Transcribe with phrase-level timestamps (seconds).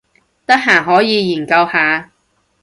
[0.47, 2.09] 得閒可以研究下